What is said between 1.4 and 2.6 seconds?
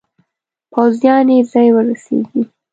ځای ورسیږي.